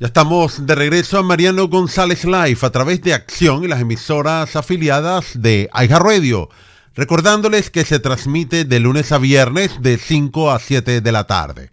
Ya 0.00 0.06
estamos 0.06 0.64
de 0.64 0.76
regreso 0.76 1.18
a 1.18 1.24
Mariano 1.24 1.66
González 1.66 2.24
Live 2.24 2.58
a 2.62 2.70
través 2.70 3.02
de 3.02 3.14
Acción 3.14 3.64
y 3.64 3.66
las 3.66 3.80
emisoras 3.80 4.54
afiliadas 4.54 5.42
de 5.42 5.68
Aiga 5.72 5.98
Radio. 5.98 6.50
Recordándoles 6.94 7.68
que 7.70 7.84
se 7.84 7.98
transmite 7.98 8.64
de 8.64 8.78
lunes 8.78 9.10
a 9.10 9.18
viernes 9.18 9.82
de 9.82 9.98
5 9.98 10.52
a 10.52 10.60
7 10.60 11.00
de 11.00 11.12
la 11.12 11.26
tarde. 11.26 11.72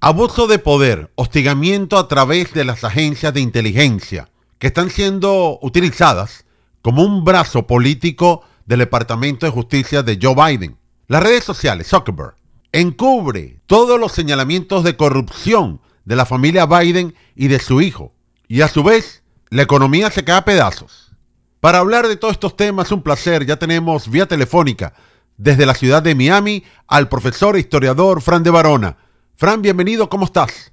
Abuso 0.00 0.46
de 0.46 0.58
poder, 0.58 1.10
hostigamiento 1.14 1.96
a 1.96 2.06
través 2.06 2.52
de 2.52 2.66
las 2.66 2.84
agencias 2.84 3.32
de 3.32 3.40
inteligencia 3.40 4.28
que 4.58 4.66
están 4.66 4.90
siendo 4.90 5.58
utilizadas 5.62 6.44
como 6.82 7.02
un 7.02 7.24
brazo 7.24 7.66
político 7.66 8.42
del 8.66 8.80
Departamento 8.80 9.46
de 9.46 9.52
Justicia 9.52 10.02
de 10.02 10.18
Joe 10.20 10.34
Biden. 10.34 10.76
Las 11.08 11.22
redes 11.22 11.44
sociales, 11.44 11.88
Zuckerberg, 11.88 12.34
encubre 12.72 13.62
todos 13.64 13.98
los 13.98 14.12
señalamientos 14.12 14.84
de 14.84 14.98
corrupción 14.98 15.80
de 16.04 16.16
la 16.16 16.26
familia 16.26 16.66
Biden 16.66 17.14
y 17.34 17.48
de 17.48 17.58
su 17.58 17.80
hijo. 17.80 18.12
Y 18.48 18.60
a 18.60 18.68
su 18.68 18.82
vez, 18.82 19.22
la 19.50 19.62
economía 19.62 20.10
se 20.10 20.24
cae 20.24 20.36
a 20.36 20.44
pedazos. 20.44 21.12
Para 21.60 21.78
hablar 21.78 22.08
de 22.08 22.16
todos 22.16 22.34
estos 22.34 22.56
temas, 22.56 22.92
un 22.92 23.02
placer, 23.02 23.46
ya 23.46 23.56
tenemos 23.56 24.10
vía 24.10 24.26
telefónica 24.26 24.92
desde 25.36 25.66
la 25.66 25.74
ciudad 25.74 26.02
de 26.02 26.14
Miami 26.14 26.64
al 26.86 27.08
profesor 27.08 27.56
e 27.56 27.60
historiador 27.60 28.20
Fran 28.20 28.42
de 28.42 28.50
Barona. 28.50 28.96
Fran, 29.36 29.62
bienvenido, 29.62 30.08
¿cómo 30.08 30.26
estás? 30.26 30.72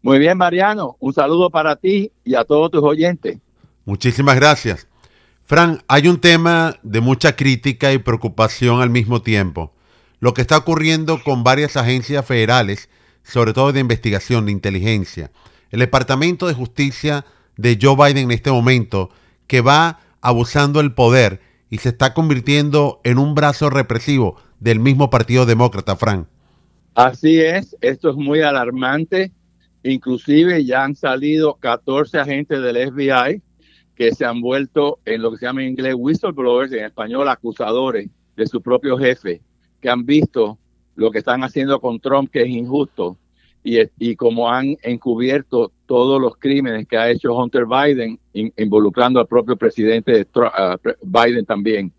Muy 0.00 0.18
bien, 0.18 0.38
Mariano, 0.38 0.96
un 1.00 1.12
saludo 1.12 1.50
para 1.50 1.76
ti 1.76 2.12
y 2.24 2.34
a 2.34 2.44
todos 2.44 2.70
tus 2.70 2.82
oyentes. 2.82 3.38
Muchísimas 3.84 4.36
gracias. 4.36 4.86
Fran, 5.44 5.82
hay 5.88 6.08
un 6.08 6.20
tema 6.20 6.76
de 6.82 7.00
mucha 7.00 7.34
crítica 7.34 7.92
y 7.92 7.98
preocupación 7.98 8.80
al 8.80 8.90
mismo 8.90 9.22
tiempo. 9.22 9.72
Lo 10.20 10.34
que 10.34 10.42
está 10.42 10.56
ocurriendo 10.56 11.22
con 11.22 11.42
varias 11.42 11.76
agencias 11.76 12.24
federales 12.24 12.88
sobre 13.28 13.52
todo 13.52 13.72
de 13.72 13.80
investigación, 13.80 14.46
de 14.46 14.52
inteligencia. 14.52 15.30
El 15.70 15.80
Departamento 15.80 16.46
de 16.46 16.54
Justicia 16.54 17.24
de 17.56 17.78
Joe 17.80 17.94
Biden 17.94 18.24
en 18.24 18.30
este 18.30 18.50
momento, 18.50 19.10
que 19.46 19.60
va 19.60 20.00
abusando 20.20 20.80
el 20.80 20.94
poder 20.94 21.40
y 21.70 21.78
se 21.78 21.90
está 21.90 22.14
convirtiendo 22.14 23.00
en 23.04 23.18
un 23.18 23.34
brazo 23.34 23.68
represivo 23.68 24.36
del 24.60 24.80
mismo 24.80 25.10
Partido 25.10 25.44
Demócrata, 25.44 25.96
Frank. 25.96 26.26
Así 26.94 27.38
es, 27.40 27.76
esto 27.80 28.10
es 28.10 28.16
muy 28.16 28.40
alarmante. 28.40 29.32
Inclusive 29.82 30.64
ya 30.64 30.84
han 30.84 30.96
salido 30.96 31.54
14 31.54 32.18
agentes 32.18 32.60
del 32.62 32.90
FBI 32.90 33.42
que 33.94 34.14
se 34.14 34.24
han 34.24 34.40
vuelto 34.40 35.00
en 35.04 35.22
lo 35.22 35.32
que 35.32 35.38
se 35.38 35.46
llama 35.46 35.62
en 35.62 35.70
inglés 35.70 35.94
whistleblowers, 35.96 36.72
en 36.72 36.84
español 36.84 37.28
acusadores 37.28 38.08
de 38.36 38.46
su 38.46 38.62
propio 38.62 38.96
jefe, 38.96 39.42
que 39.80 39.90
han 39.90 40.06
visto 40.06 40.58
lo 40.98 41.12
que 41.12 41.18
están 41.18 41.44
haciendo 41.44 41.80
con 41.80 42.00
Trump, 42.00 42.28
que 42.30 42.42
es 42.42 42.48
injusto, 42.48 43.16
y, 43.62 43.78
y 44.00 44.16
como 44.16 44.50
han 44.50 44.76
encubierto 44.82 45.70
todos 45.86 46.20
los 46.20 46.36
crímenes 46.36 46.88
que 46.88 46.98
ha 46.98 47.08
hecho 47.08 47.36
Hunter 47.36 47.66
Biden, 47.66 48.18
involucrando 48.32 49.20
al 49.20 49.28
propio 49.28 49.56
presidente 49.56 50.26
Biden 51.02 51.46
también. 51.46 51.92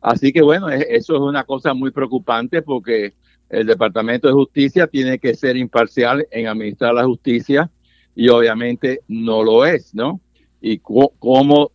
Así 0.00 0.32
que 0.32 0.40
bueno, 0.40 0.70
eso 0.70 1.14
es 1.14 1.20
una 1.20 1.44
cosa 1.44 1.74
muy 1.74 1.90
preocupante 1.90 2.62
porque 2.62 3.12
el 3.50 3.66
Departamento 3.66 4.28
de 4.28 4.34
Justicia 4.34 4.86
tiene 4.86 5.18
que 5.18 5.34
ser 5.34 5.58
imparcial 5.58 6.26
en 6.30 6.46
administrar 6.46 6.94
la 6.94 7.04
justicia 7.04 7.70
y 8.14 8.30
obviamente 8.30 9.00
no 9.08 9.42
lo 9.42 9.66
es, 9.66 9.94
¿no? 9.94 10.22
Y 10.60 10.78
cómo 10.78 11.70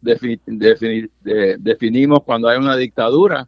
definimos 1.62 2.24
cuando 2.24 2.48
hay 2.50 2.58
una 2.58 2.76
dictadura 2.78 3.48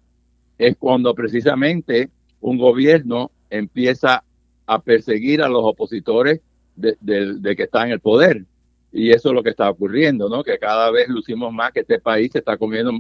es 0.60 0.78
cuando 0.78 1.16
precisamente 1.16 2.10
un 2.46 2.60
gobierno 2.60 3.32
empieza 3.50 4.24
a 4.68 4.80
perseguir 4.80 5.42
a 5.42 5.50
los 5.50 5.64
opositores 5.64 6.42
de, 6.76 7.56
que 7.58 7.64
está 7.64 7.84
en 7.86 7.92
el 7.92 8.00
poder. 8.00 8.44
Y 8.92 9.10
eso 9.10 9.30
es 9.30 9.36
lo 9.36 9.42
que 9.42 9.50
está 9.50 9.68
ocurriendo, 9.68 10.30
¿no? 10.30 10.44
Que 10.44 10.60
cada 10.60 10.92
vez 10.92 11.10
lucimos 11.10 11.52
más 11.52 11.72
que 11.72 11.80
este 11.80 12.00
país 12.00 12.32
se 12.32 12.38
está 12.40 12.56
comiendo, 12.56 12.92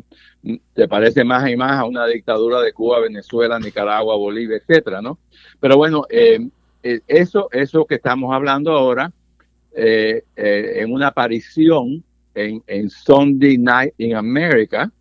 se 0.76 0.88
parece 0.88 1.23
más 1.23 1.48
y 1.48 1.56
más 1.56 1.80
a 1.80 1.86
una 1.86 2.08
dictadura 2.08 2.60
de 2.60 2.73
Cuba, 2.73 3.02
Venezuela, 3.02 3.60
Nicaragua, 3.60 4.16
Bolivia, 4.16 4.58
etcétera, 4.58 5.00
¿no? 5.00 5.20
Pero 5.60 5.78
bueno, 5.78 6.08
eh, 6.10 6.39
eh, 6.82 7.02
eso, 7.08 7.48
eso 7.52 7.86
que 7.86 7.95
estamos 7.95 8.34
hablando 8.34 8.72
ahora, 8.72 9.11
eh, 9.76 10.23
en 10.36 10.92
una 10.92 11.10
aparición 11.10 12.04
en, 12.34 12.64
en 12.66 12.89
Sunday 12.89 13.60
Night 13.60 13.94
in 14.00 14.16
America, 14.16 14.92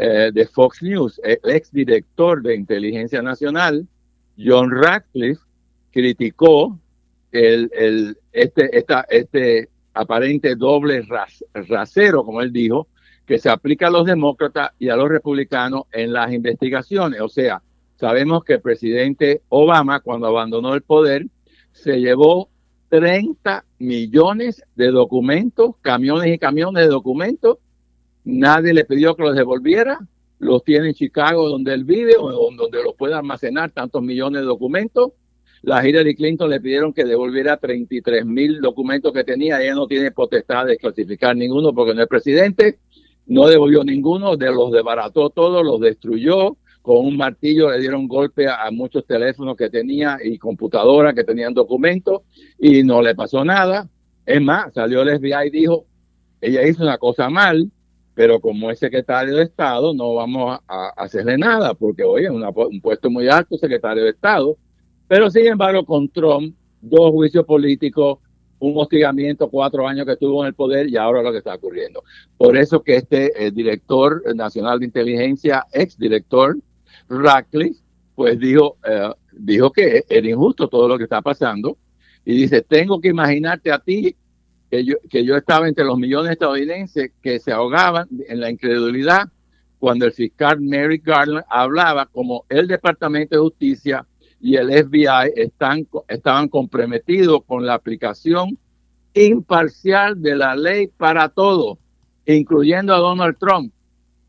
eh, 0.00 0.30
de 0.32 0.46
Fox 0.46 0.80
News, 0.80 1.20
el 1.24 1.40
ex 1.44 1.72
director 1.72 2.40
de 2.40 2.54
inteligencia 2.54 3.20
nacional, 3.20 3.84
John 4.38 4.70
Radcliffe, 4.70 5.42
criticó 5.90 6.78
el, 7.32 7.68
el, 7.74 8.16
este, 8.32 8.78
esta, 8.78 9.04
este 9.10 9.68
aparente 9.94 10.54
doble 10.54 11.04
rasero, 11.52 12.24
como 12.24 12.42
él 12.42 12.52
dijo, 12.52 12.86
que 13.26 13.38
se 13.38 13.50
aplica 13.50 13.88
a 13.88 13.90
los 13.90 14.06
demócratas 14.06 14.70
y 14.78 14.88
a 14.88 14.94
los 14.94 15.08
republicanos 15.08 15.82
en 15.90 16.12
las 16.12 16.32
investigaciones. 16.32 17.20
O 17.20 17.28
sea, 17.28 17.60
sabemos 17.96 18.44
que 18.44 18.54
el 18.54 18.60
presidente 18.60 19.42
Obama, 19.48 19.98
cuando 19.98 20.28
abandonó 20.28 20.74
el 20.74 20.82
poder, 20.82 21.26
se 21.72 21.98
llevó 21.98 22.50
30 22.90 23.64
millones 23.80 24.62
de 24.76 24.92
documentos, 24.92 25.74
camiones 25.82 26.32
y 26.32 26.38
camiones 26.38 26.84
de 26.84 26.88
documentos 26.88 27.58
Nadie 28.30 28.74
le 28.74 28.84
pidió 28.84 29.16
que 29.16 29.22
los 29.22 29.34
devolviera. 29.34 29.98
Los 30.38 30.62
tiene 30.62 30.88
en 30.88 30.94
Chicago, 30.94 31.48
donde 31.48 31.72
él 31.72 31.84
vive, 31.84 32.12
o 32.18 32.30
donde 32.54 32.82
los 32.82 32.94
puede 32.94 33.14
almacenar 33.14 33.70
tantos 33.70 34.02
millones 34.02 34.42
de 34.42 34.46
documentos. 34.46 35.12
La 35.62 35.86
Hillary 35.86 36.14
Clinton 36.14 36.50
le 36.50 36.60
pidieron 36.60 36.92
que 36.92 37.06
devolviera 37.06 37.56
33 37.56 38.26
mil 38.26 38.60
documentos 38.60 39.14
que 39.14 39.24
tenía. 39.24 39.62
Ella 39.62 39.74
no 39.74 39.86
tiene 39.86 40.10
potestad 40.10 40.66
de 40.66 40.76
clasificar 40.76 41.34
ninguno 41.34 41.72
porque 41.72 41.94
no 41.94 42.02
es 42.02 42.06
presidente. 42.06 42.80
No 43.24 43.48
devolvió 43.48 43.82
ninguno, 43.82 44.36
de 44.36 44.52
los 44.52 44.72
desbarató 44.72 45.30
todos, 45.30 45.64
los 45.64 45.80
destruyó. 45.80 46.58
Con 46.82 47.06
un 47.06 47.16
martillo 47.16 47.70
le 47.70 47.80
dieron 47.80 48.06
golpe 48.06 48.46
a, 48.46 48.70
muchos 48.70 49.06
teléfonos 49.06 49.56
que 49.56 49.70
tenía 49.70 50.18
y 50.22 50.36
computadoras 50.36 51.14
que 51.14 51.24
tenían 51.24 51.54
documentos 51.54 52.20
y 52.58 52.82
no 52.82 53.00
le 53.00 53.14
pasó 53.14 53.42
nada. 53.42 53.88
Es 54.26 54.42
más, 54.42 54.74
salió 54.74 55.00
el 55.00 55.18
FBI 55.18 55.46
y 55.46 55.50
dijo, 55.50 55.86
ella 56.42 56.68
hizo 56.68 56.82
una 56.82 56.98
cosa 56.98 57.30
mal, 57.30 57.72
pero 58.18 58.40
como 58.40 58.68
es 58.68 58.80
secretario 58.80 59.36
de 59.36 59.44
Estado 59.44 59.94
no 59.94 60.12
vamos 60.14 60.58
a, 60.66 60.88
hacerle 60.96 61.38
nada, 61.38 61.72
porque 61.72 62.02
hoy 62.02 62.24
es 62.24 62.30
un 62.30 62.80
puesto 62.80 63.08
muy 63.08 63.28
alto, 63.28 63.56
secretario 63.56 64.02
de 64.02 64.10
Estado, 64.10 64.56
pero 65.06 65.30
sin 65.30 65.46
embargo 65.46 65.84
con 65.86 66.08
Trump, 66.08 66.52
dos 66.80 67.12
juicios 67.12 67.44
políticos, 67.44 68.18
un 68.58 68.72
hostigamiento, 68.76 69.48
cuatro 69.48 69.86
años 69.86 70.04
que 70.04 70.14
estuvo 70.14 70.42
en 70.42 70.48
el 70.48 70.54
poder 70.54 70.88
y 70.88 70.96
ahora 70.96 71.22
lo 71.22 71.30
que 71.30 71.38
está 71.38 71.54
ocurriendo. 71.54 72.02
Por 72.36 72.56
eso 72.56 72.82
que 72.82 72.96
este 72.96 73.46
eh, 73.46 73.52
director 73.52 74.20
nacional 74.34 74.80
de 74.80 74.86
inteligencia, 74.86 75.64
ex 75.72 75.96
director, 75.96 76.58
Radcliffe, 77.08 77.80
pues 78.16 78.36
dijo, 78.40 78.78
eh, 78.84 79.12
dijo 79.30 79.70
que 79.70 80.02
era 80.08 80.28
injusto 80.28 80.66
todo 80.66 80.88
lo 80.88 80.98
que 80.98 81.04
está 81.04 81.22
pasando 81.22 81.78
y 82.24 82.34
dice, 82.34 82.62
tengo 82.62 83.00
que 83.00 83.10
imaginarte 83.10 83.70
a 83.70 83.78
ti 83.78 84.16
que 84.70 84.84
yo, 84.84 84.94
que 85.08 85.24
yo 85.24 85.36
estaba 85.36 85.68
entre 85.68 85.84
los 85.84 85.98
millones 85.98 86.32
estadounidenses 86.32 87.12
que 87.22 87.38
se 87.38 87.52
ahogaban 87.52 88.08
en 88.28 88.40
la 88.40 88.50
incredulidad 88.50 89.28
cuando 89.78 90.06
el 90.06 90.12
fiscal 90.12 90.60
Mary 90.60 90.98
Garland 90.98 91.44
hablaba 91.48 92.06
como 92.06 92.44
el 92.48 92.66
Departamento 92.66 93.36
de 93.36 93.42
Justicia 93.42 94.06
y 94.40 94.56
el 94.56 94.70
FBI 94.70 95.32
están, 95.36 95.86
estaban 96.08 96.48
comprometidos 96.48 97.44
con 97.44 97.64
la 97.64 97.74
aplicación 97.74 98.58
imparcial 99.14 100.20
de 100.20 100.36
la 100.36 100.54
ley 100.54 100.88
para 100.88 101.28
todo, 101.28 101.78
incluyendo 102.26 102.94
a 102.94 102.98
Donald 102.98 103.36
Trump. 103.38 103.72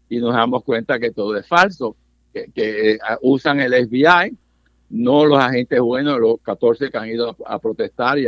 Y 0.07 0.19
nos 0.19 0.33
damos 0.33 0.63
cuenta 0.63 1.00
que 1.00 1.11
todo 1.11 1.38
es 1.38 1.47
falso, 1.47 1.95
que, 2.33 2.51
que 2.53 2.91
eh, 2.94 3.00
usan 3.21 3.59
el 3.59 3.73
FBI 3.88 4.35
no 4.89 5.25
los 5.25 5.39
agentes 5.39 5.79
buenos, 5.79 6.19
los 6.19 6.41
14 6.41 6.89
que 6.89 6.97
han 6.97 7.09
ido 7.09 7.35
a, 7.45 7.59
protestar 7.59 8.17
y, 8.17 8.27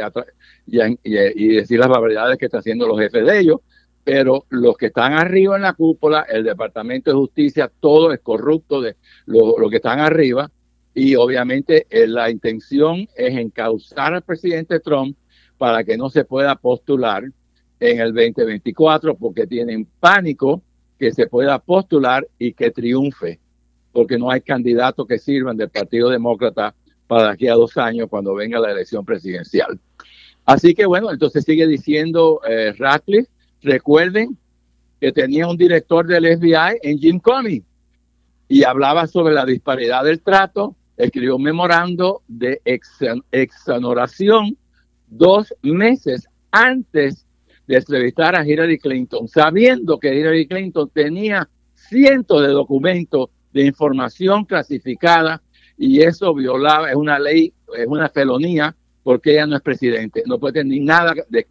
y, 0.67 1.47
decir 1.47 1.79
las 1.79 1.89
barbaridades 1.89 2.37
que 2.37 2.45
están 2.45 2.59
haciendo 2.59 2.87
los 2.87 2.99
jefes 2.99 3.25
de 3.25 3.39
ellos, 3.39 3.59
pero 4.03 4.45
los 4.49 4.77
que 4.77 4.87
están 4.87 5.13
arriba 5.13 5.55
en 5.55 5.63
la 5.63 5.73
cúpula, 5.73 6.25
el 6.29 6.43
Departamento 6.43 7.11
de 7.11 7.17
Justicia, 7.17 7.71
todo 7.79 8.11
es 8.11 8.19
corrupto 8.19 8.81
de 8.81 8.95
lo, 9.25 9.69
que 9.69 9.77
están 9.77 9.99
arriba 9.99 10.51
y 10.93 11.15
obviamente 11.15 11.87
eh, 11.89 12.07
la 12.07 12.29
intención 12.29 13.07
es 13.15 13.35
encauzar 13.37 14.13
al 14.13 14.23
presidente 14.23 14.79
Trump 14.79 15.17
para 15.57 15.83
que 15.83 15.97
no 15.97 16.09
se 16.09 16.25
pueda 16.25 16.55
postular 16.55 17.23
en 17.79 17.99
el 17.99 18.13
2024 18.13 19.15
porque 19.15 19.47
tienen 19.47 19.87
pánico 19.99 20.61
que 20.99 21.11
se 21.11 21.27
pueda 21.27 21.59
postular 21.59 22.27
y 22.37 22.53
que 22.53 22.71
triunfe 22.71 23.39
porque 23.91 24.17
no 24.17 24.31
hay 24.31 24.41
candidatos 24.41 25.07
que 25.07 25.19
sirvan 25.19 25.57
del 25.57 25.69
Partido 25.69 26.09
Demócrata 26.09 26.73
para 27.07 27.31
aquí 27.31 27.47
a 27.47 27.55
dos 27.55 27.77
años 27.77 28.07
cuando 28.09 28.33
venga 28.33 28.59
la 28.59 28.71
elección 28.71 29.03
presidencial. 29.05 29.79
Así 30.45 30.73
que 30.73 30.85
bueno, 30.85 31.11
entonces 31.11 31.43
sigue 31.43 31.67
diciendo 31.67 32.41
eh, 32.47 32.73
Ratcliffe, 32.77 33.29
recuerden 33.61 34.37
que 34.99 35.11
tenía 35.11 35.47
un 35.47 35.57
director 35.57 36.05
del 36.05 36.37
FBI 36.37 36.79
en 36.83 36.97
Jim 36.99 37.19
Comey 37.19 37.63
y 38.47 38.63
hablaba 38.63 39.07
sobre 39.07 39.33
la 39.33 39.45
disparidad 39.45 40.03
del 40.03 40.21
trato, 40.21 40.75
escribió 40.97 41.37
un 41.37 41.43
memorando 41.43 42.21
de 42.27 42.61
exoneración 43.31 44.57
dos 45.07 45.53
meses 45.61 46.27
antes 46.51 47.25
de 47.67 47.77
entrevistar 47.77 48.35
a 48.35 48.45
Hillary 48.45 48.77
Clinton, 48.77 49.27
sabiendo 49.27 49.99
que 49.99 50.13
Hillary 50.13 50.47
Clinton 50.47 50.89
tenía 50.93 51.49
cientos 51.73 52.41
de 52.41 52.49
documentos 52.49 53.29
de 53.53 53.65
información 53.65 54.45
clasificada 54.45 55.41
y 55.77 56.01
eso 56.01 56.33
violaba, 56.33 56.89
es 56.89 56.95
una 56.95 57.19
ley, 57.19 57.53
es 57.77 57.87
una 57.87 58.09
felonía 58.09 58.75
porque 59.03 59.33
ella 59.33 59.47
no 59.47 59.55
es 59.55 59.61
presidente, 59.61 60.23
no 60.25 60.39
puede 60.39 60.61
tener 60.61 60.81
nada 60.81 61.13
de 61.29 61.47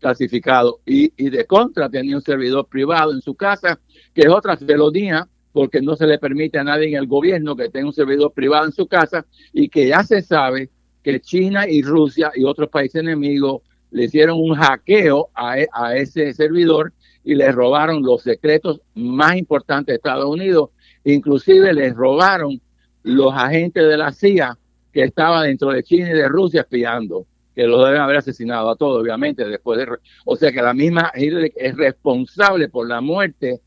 clasificado 0.00 0.80
y, 0.84 1.12
y 1.16 1.30
de 1.30 1.46
contra 1.46 1.88
tenía 1.88 2.16
un 2.16 2.22
servidor 2.22 2.66
privado 2.66 3.12
en 3.12 3.20
su 3.20 3.34
casa, 3.34 3.78
que 4.14 4.22
es 4.22 4.28
otra 4.28 4.56
felonía 4.56 5.28
porque 5.52 5.80
no 5.80 5.94
se 5.94 6.06
le 6.06 6.18
permite 6.18 6.58
a 6.58 6.64
nadie 6.64 6.88
en 6.88 6.96
el 6.96 7.06
gobierno 7.06 7.54
que 7.54 7.68
tenga 7.68 7.86
un 7.86 7.92
servidor 7.92 8.32
privado 8.32 8.66
en 8.66 8.72
su 8.72 8.86
casa 8.88 9.24
y 9.52 9.68
que 9.68 9.86
ya 9.86 10.02
se 10.02 10.20
sabe 10.20 10.70
que 11.02 11.20
China 11.20 11.68
y 11.68 11.82
Rusia 11.82 12.32
y 12.34 12.44
otros 12.44 12.70
países 12.70 13.02
enemigos 13.02 13.62
le 13.92 14.04
hicieron 14.06 14.40
un 14.40 14.56
hackeo 14.56 15.28
a, 15.32 15.60
e, 15.60 15.68
a 15.72 15.94
ese 15.96 16.32
servidor 16.32 16.92
y 17.22 17.36
le 17.36 17.52
robaron 17.52 18.02
los 18.02 18.22
secretos 18.22 18.80
más 18.94 19.36
importantes 19.36 19.92
de 19.92 19.96
Estados 19.96 20.26
Unidos. 20.26 20.70
Inclusive 21.04 21.72
les 21.72 21.94
robaron 21.94 22.60
los 23.02 23.32
agentes 23.34 23.86
de 23.86 23.96
la 23.96 24.12
CIA 24.12 24.58
que 24.92 25.04
estaban 25.04 25.44
dentro 25.46 25.70
de 25.70 25.82
China 25.82 26.10
y 26.10 26.14
de 26.14 26.28
Rusia 26.28 26.62
espiando, 26.62 27.26
que 27.54 27.66
los 27.66 27.84
deben 27.84 28.00
haber 28.00 28.18
asesinado 28.18 28.70
a 28.70 28.76
todos, 28.76 29.02
obviamente, 29.02 29.44
después 29.44 29.78
de... 29.78 29.86
O 30.24 30.36
sea 30.36 30.52
que 30.52 30.62
la 30.62 30.72
misma 30.72 31.12
Hillary 31.14 31.52
es 31.56 31.76
responsable 31.76 32.68
por 32.68 32.88
la 32.88 33.00
muerte 33.00 33.60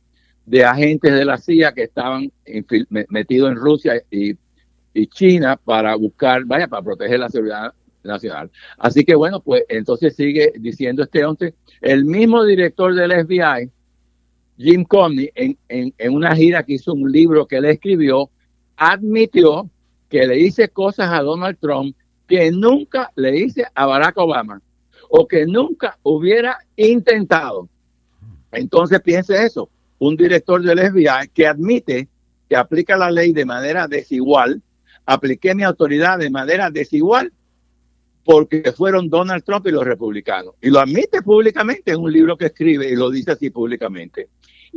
de 0.45 0.63
agentes 0.63 1.13
de 1.13 1.25
la 1.25 1.37
CIA 1.37 1.73
que 1.73 1.83
estaban 1.83 2.31
metidos 3.09 3.51
en 3.51 3.57
Rusia 3.57 4.01
y, 4.09 4.35
y 4.93 5.07
China 5.07 5.59
para 5.63 5.95
buscar, 5.95 6.45
vaya, 6.45 6.67
para 6.67 6.81
proteger 6.81 7.19
la 7.19 7.29
seguridad 7.29 7.73
nacional. 8.03 8.49
Así 8.77 9.03
que 9.03 9.13
bueno, 9.13 9.41
pues 9.41 9.63
entonces 9.67 10.15
sigue 10.15 10.53
diciendo 10.57 11.03
este 11.03 11.25
hombre, 11.25 11.53
el 11.81 12.05
mismo 12.05 12.43
director 12.45 12.95
del 12.95 13.11
FBI, 13.25 13.69
Jim 14.57 14.83
Comey, 14.83 15.31
en, 15.35 16.13
una 16.13 16.35
gira 16.35 16.63
que 16.63 16.73
hizo 16.73 16.93
un 16.93 17.11
libro 17.11 17.45
que 17.45 17.57
él 17.57 17.65
escribió, 17.65 18.29
admitió 18.75 19.69
que 20.09 20.25
le 20.25 20.39
hice 20.39 20.69
cosas 20.69 21.11
a 21.11 21.21
Donald 21.21 21.57
Trump 21.59 21.95
que 22.27 22.51
nunca 22.51 23.11
le 23.15 23.37
hice 23.37 23.65
a 23.73 23.85
Barack 23.85 24.17
Obama 24.17 24.61
o 25.09 25.27
que 25.27 25.45
nunca 25.45 25.97
hubiera 26.03 26.57
intentado. 26.75 27.69
Entonces 28.51 28.99
piense 29.01 29.45
eso, 29.45 29.69
un 29.99 30.15
director 30.15 30.61
del 30.61 30.79
FBI 30.79 31.29
que 31.33 31.47
admite 31.47 32.07
que 32.49 32.55
aplica 32.55 32.97
la 32.97 33.11
ley 33.11 33.33
de 33.33 33.45
manera 33.45 33.87
desigual, 33.87 34.61
apliqué 35.05 35.53
mi 35.53 35.63
autoridad 35.63 36.17
de 36.17 36.29
manera 36.29 36.71
desigual 36.71 37.31
porque 38.23 38.73
fueron 38.73 39.09
Donald 39.09 39.43
Trump 39.43 39.67
y 39.67 39.71
los 39.71 39.85
republicanos. 39.85 40.55
Y 40.61 40.69
lo 40.69 40.79
admite 40.79 41.21
públicamente 41.21 41.91
en 41.91 42.01
un 42.01 42.11
libro 42.11 42.37
que 42.37 42.47
escribe 42.47 42.89
y 42.89 42.95
lo 42.95 43.09
dice 43.09 43.31
así 43.31 43.49
públicamente. 43.49 44.27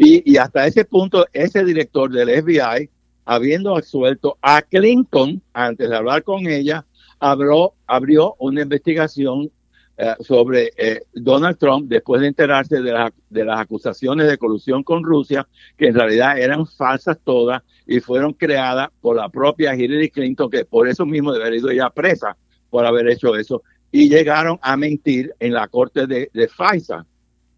Y, 0.02 0.38
hasta 0.38 0.67
ese 0.67 0.87
punto, 0.87 1.26
ese 1.31 1.62
director 1.62 2.11
del 2.11 2.31
FBI, 2.43 2.88
habiendo 3.26 3.76
absuelto 3.76 4.38
a 4.41 4.62
Clinton 4.62 5.43
antes 5.52 5.91
de 5.91 5.94
hablar 5.94 6.23
con 6.23 6.47
ella, 6.47 6.87
abrió, 7.19 8.35
una 8.38 8.62
investigación 8.62 9.50
eh, 9.99 10.14
sobre 10.20 10.70
eh, 10.79 11.02
Donald 11.12 11.58
Trump 11.58 11.87
después 11.87 12.23
de 12.23 12.29
enterarse 12.29 12.81
de, 12.81 13.11
de 13.29 13.44
las 13.44 13.61
acusaciones 13.61 14.26
de 14.26 14.38
colusión 14.38 14.82
con 14.82 15.05
Rusia, 15.05 15.47
que 15.76 15.88
en 15.88 15.94
realidad 15.94 16.38
eran 16.38 16.67
falsas 16.67 17.19
todas 17.23 17.62
y 17.87 18.00
fueron 18.00 18.32
creadas 18.32 18.88
por 19.02 19.17
la 19.17 19.29
propia 19.29 19.76
Hillary 19.76 20.08
Clinton, 20.08 20.49
que 20.49 20.64
por 20.64 20.88
eso 20.88 21.05
mismo 21.05 21.31
debería 21.35 21.58
ir 21.58 21.76
ya 21.76 21.91
presa 21.91 22.38
por 22.70 22.87
haber 22.87 23.06
hecho 23.06 23.37
eso. 23.37 23.62
Y 23.93 24.08
llegaron 24.08 24.58
a 24.62 24.79
mentir 24.79 25.35
en 25.41 25.52
la 25.52 25.69
corte 25.69 26.06
de, 26.06 26.31
de. 26.32 26.49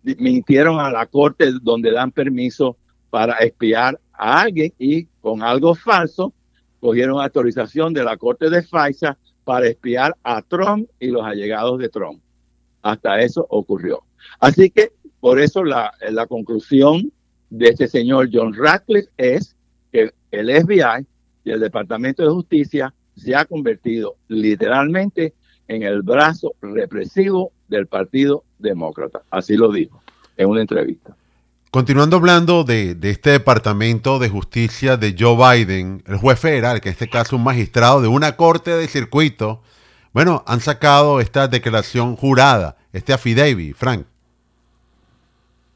Mintieron 0.03 0.81
a 0.81 0.91
la 0.91 1.07
corte 1.07 1.53
donde 1.63 1.93
dan 1.93 2.11
permiso 2.11 2.77
para 3.11 3.35
espiar 3.39 4.01
a 4.13 4.41
alguien 4.41 4.73
y 4.79 5.05
con 5.21 5.43
algo 5.43 5.75
falso 5.75 6.33
cogieron 6.81 7.21
autorización 7.21 7.93
de 7.93 8.03
la 8.03 8.17
corte 8.17 8.51
de 8.51 8.63
FISA 8.63 9.17
para 9.45 9.69
espiar 9.69 10.17
a 10.25 10.43
Trump 10.43 10.89
y 10.99 11.09
los 11.09 11.25
allegados 11.25 11.79
de 11.79 11.89
Trump. 11.89 12.21
Hasta 12.83 13.21
eso 13.21 13.47
ocurrió. 13.51 14.03
Así 14.41 14.71
que 14.71 14.93
por 15.21 15.39
eso 15.39 15.63
la, 15.63 15.93
la 16.11 16.27
conclusión 16.27 17.13
de 17.51 17.69
este 17.69 17.87
señor 17.87 18.31
John 18.33 18.55
Ratcliffe 18.55 19.11
es 19.17 19.57
que 19.93 20.11
el 20.33 20.51
FBI 20.51 21.07
y 21.45 21.51
el 21.51 21.61
Departamento 21.61 22.23
de 22.23 22.31
Justicia 22.31 22.93
se 23.15 23.37
ha 23.37 23.45
convertido 23.45 24.17
literalmente 24.29 25.35
en 25.69 25.83
el 25.83 26.03
brazo 26.03 26.55
represivo 26.61 27.53
del 27.77 27.87
Partido 27.87 28.45
Demócrata. 28.59 29.23
Así 29.31 29.57
lo 29.57 29.73
dijo 29.73 30.03
en 30.37 30.49
una 30.49 30.61
entrevista. 30.61 31.17
Continuando 31.71 32.17
hablando 32.17 32.65
de, 32.65 32.97
este 33.03 33.31
Departamento 33.31 34.19
de 34.19 34.29
Justicia 34.29 34.99
de 34.99 35.17
Joe 35.19 35.37
Biden, 35.37 36.03
el 36.07 36.17
juez 36.17 36.39
federal, 36.39 36.81
que 36.81 36.91
en 36.91 36.93
este 36.93 37.09
caso 37.09 37.37
un 37.37 37.45
magistrado 37.45 38.03
de 38.03 38.09
una 38.09 38.37
corte 38.37 38.73
de 38.73 38.87
circuito, 38.89 39.63
bueno, 40.13 40.45
han 40.47 40.61
sacado 40.61 41.21
esta 41.21 41.49
declaración 41.49 42.17
jurada, 42.17 42.77
este 42.93 43.15
affidavit, 43.15 43.75
Frank. 43.75 44.05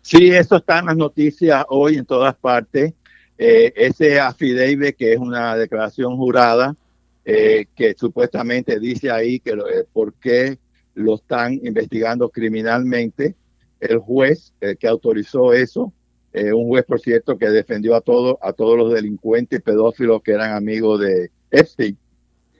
Sí, 0.02 0.28
eso 0.28 0.56
está 0.56 0.80
en 0.80 0.86
las 0.86 0.96
noticias 0.96 1.64
hoy 1.70 1.96
en 1.96 2.04
todas 2.04 2.36
partes. 2.36 2.92
Eh, 3.38 3.72
ese 3.74 4.20
affidavit, 4.20 4.96
que 4.96 5.14
es 5.14 5.18
una 5.18 5.56
declaración 5.56 6.16
jurada, 6.16 6.76
eh, 7.24 7.66
que 7.74 7.94
supuestamente 7.98 8.78
dice 8.78 9.10
ahí 9.10 9.40
que 9.40 9.56
lo, 9.56 9.68
eh, 9.68 9.84
por 9.92 10.12
qué 10.14 10.58
lo 10.96 11.14
están 11.14 11.54
investigando 11.62 12.28
criminalmente. 12.28 13.36
El 13.78 13.98
juez 13.98 14.52
eh, 14.60 14.76
que 14.76 14.88
autorizó 14.88 15.52
eso, 15.52 15.92
un 16.34 16.68
juez, 16.68 16.84
por 16.84 17.00
cierto, 17.00 17.38
que 17.38 17.48
defendió 17.48 17.94
a, 17.94 18.02
todo, 18.02 18.38
a 18.42 18.52
todos 18.52 18.76
los 18.76 18.92
delincuentes 18.92 19.62
pedófilos 19.62 20.20
que 20.22 20.32
eran 20.32 20.52
amigos 20.52 21.00
de 21.00 21.30
Epstein. 21.50 21.96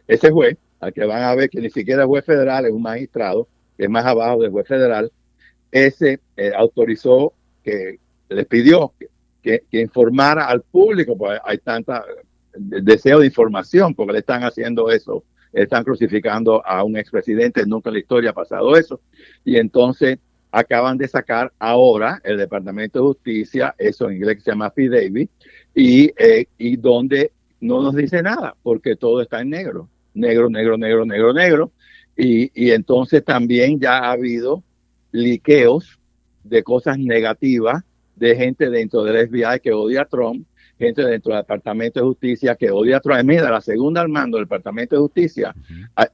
Ese 0.08 0.30
juez, 0.30 0.56
al 0.80 0.94
que 0.94 1.04
van 1.04 1.22
a 1.22 1.34
ver 1.34 1.50
que 1.50 1.60
ni 1.60 1.68
siquiera 1.68 2.04
es 2.04 2.08
juez 2.08 2.24
federal, 2.24 2.64
es 2.64 2.72
un 2.72 2.80
magistrado, 2.80 3.48
que 3.76 3.84
es 3.84 3.90
más 3.90 4.06
abajo 4.06 4.40
del 4.40 4.50
juez 4.50 4.66
federal, 4.66 5.12
ese 5.70 6.20
autorizó 6.56 7.34
que 7.62 7.98
les 8.30 8.46
pidió 8.46 8.94
que, 9.42 9.62
que, 9.70 9.80
informara 9.80 10.46
al 10.46 10.62
público, 10.62 11.16
pues 11.16 11.38
hay 11.44 11.58
tanta 11.58 12.04
deseo 12.56 13.20
de 13.20 13.26
información, 13.26 13.94
porque 13.94 14.14
le 14.14 14.18
están 14.20 14.42
haciendo 14.42 14.90
eso, 14.90 15.24
están 15.52 15.84
crucificando 15.84 16.64
a 16.66 16.84
un 16.84 16.96
expresidente, 16.96 17.64
nunca 17.66 17.90
en 17.90 17.94
la 17.94 18.00
historia 18.00 18.30
ha 18.30 18.34
pasado 18.34 18.76
eso, 18.76 19.00
y 19.44 19.56
entonces 19.56 20.18
acaban 20.50 20.96
de 20.96 21.08
sacar 21.08 21.52
ahora 21.58 22.20
el 22.24 22.38
Departamento 22.38 22.98
de 22.98 23.06
Justicia, 23.06 23.74
eso 23.78 24.08
en 24.08 24.16
inglés 24.16 24.42
se 24.42 24.50
llama 24.50 24.72
y, 25.74 26.12
eh, 26.16 26.46
y 26.56 26.76
donde 26.76 27.32
no 27.60 27.82
nos 27.82 27.94
dice 27.94 28.22
nada, 28.22 28.54
porque 28.62 28.96
todo 28.96 29.20
está 29.20 29.40
en 29.40 29.50
negro, 29.50 29.88
negro, 30.14 30.48
negro, 30.48 30.76
negro, 30.78 31.04
negro, 31.04 31.32
negro, 31.32 31.72
y, 32.16 32.50
y 32.54 32.70
entonces 32.70 33.22
también 33.24 33.78
ya 33.78 33.98
ha 33.98 34.12
habido 34.12 34.62
liqueos 35.12 35.98
de 36.44 36.62
cosas 36.62 36.98
negativas 36.98 37.82
de 38.14 38.34
gente 38.34 38.70
dentro 38.70 39.04
del 39.04 39.28
FBI 39.28 39.60
que 39.62 39.72
odia 39.72 40.02
a 40.02 40.06
Trump, 40.06 40.46
gente 40.78 41.02
dentro 41.02 41.32
del 41.32 41.42
Departamento 41.42 42.00
de 42.00 42.06
Justicia 42.06 42.54
que 42.54 42.70
odia 42.70 42.98
a 42.98 43.00
Trump. 43.00 43.24
Mira, 43.24 43.50
la 43.50 43.60
segunda 43.60 44.00
al 44.00 44.08
mando 44.08 44.36
del 44.36 44.46
Departamento 44.46 44.96
de 44.96 45.00
Justicia, 45.00 45.54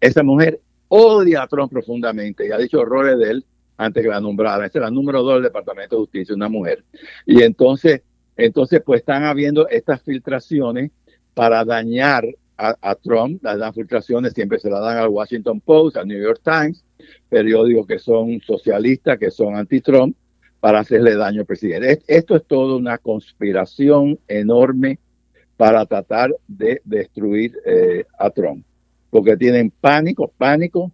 esa 0.00 0.22
mujer 0.22 0.60
odia 0.88 1.42
a 1.42 1.46
Trump 1.46 1.72
profundamente 1.72 2.46
y 2.46 2.50
ha 2.50 2.58
dicho 2.58 2.80
horrores 2.80 3.18
de 3.18 3.30
él 3.30 3.44
antes 3.76 4.02
que 4.02 4.08
la 4.08 4.20
nombrara. 4.20 4.66
Esa 4.66 4.78
es 4.78 4.82
la 4.82 4.90
número 4.90 5.22
dos 5.22 5.34
del 5.34 5.44
Departamento 5.44 5.96
de 5.96 6.00
Justicia, 6.02 6.34
una 6.34 6.48
mujer. 6.48 6.84
Y 7.26 7.42
entonces, 7.42 8.02
entonces 8.36 8.82
pues 8.84 9.00
están 9.00 9.24
habiendo 9.24 9.68
estas 9.68 10.02
filtraciones 10.02 10.90
para 11.34 11.64
dañar 11.64 12.24
a, 12.56 12.94
Trump. 12.94 13.42
Las, 13.42 13.74
filtraciones 13.74 14.34
siempre 14.34 14.58
se 14.58 14.70
las 14.70 14.80
dan 14.80 14.98
al 14.98 15.08
Washington 15.08 15.60
Post, 15.60 15.96
al 15.96 16.06
New 16.06 16.22
York 16.22 16.40
Times, 16.44 16.84
periódicos 17.28 17.86
que 17.86 17.98
son 17.98 18.40
socialistas, 18.40 19.18
que 19.18 19.32
son 19.32 19.56
anti-Trump 19.56 20.16
para 20.62 20.78
hacerle 20.78 21.16
daño 21.16 21.40
al 21.40 21.46
presidente. 21.46 22.04
Esto 22.06 22.36
es 22.36 22.44
todo 22.46 22.76
una 22.76 22.96
conspiración 22.96 24.20
enorme 24.28 25.00
para 25.56 25.84
tratar 25.86 26.30
de 26.46 26.80
destruir 26.84 27.58
eh, 27.66 28.04
a 28.16 28.30
Trump, 28.30 28.64
porque 29.10 29.36
tienen 29.36 29.72
pánico, 29.72 30.32
pánico 30.38 30.92